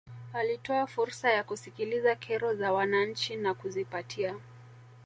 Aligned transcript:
alitoa 0.33 0.87
fursa 0.87 1.29
ya 1.33 1.43
kusikiliza 1.43 2.15
kero 2.15 2.55
za 2.55 2.73
wananchi 2.73 3.35
na 3.35 3.53
kuzipatia 3.53 4.35